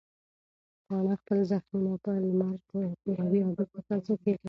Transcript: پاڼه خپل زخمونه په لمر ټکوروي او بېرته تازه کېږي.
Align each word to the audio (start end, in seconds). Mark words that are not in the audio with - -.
پاڼه 0.85 1.13
خپل 1.21 1.39
زخمونه 1.51 1.91
په 2.03 2.11
لمر 2.31 2.57
ټکوروي 2.69 3.39
او 3.45 3.51
بېرته 3.57 3.79
تازه 3.87 4.13
کېږي. 4.23 4.37